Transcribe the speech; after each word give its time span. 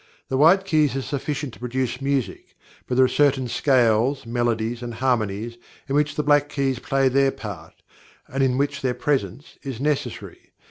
The 0.29 0.37
white 0.37 0.65
keys 0.65 0.95
are 0.95 1.01
sufficient 1.03 1.53
to 1.53 1.59
produce 1.59 2.01
music, 2.01 2.55
but 2.87 2.95
there 2.95 3.05
are 3.05 3.07
certain 3.07 3.47
scales, 3.47 4.25
melodies, 4.25 4.81
and 4.81 4.95
harmonies, 4.95 5.57
in 5.87 5.93
which 5.95 6.15
the 6.15 6.23
black 6.23 6.49
keys 6.49 6.79
play 6.79 7.07
their 7.07 7.29
part, 7.29 7.75
and 8.27 8.41
in 8.41 8.57
which 8.57 8.81
their 8.81 8.95
presence 8.95 9.59
is 9.61 9.79
necessary. 9.79 10.53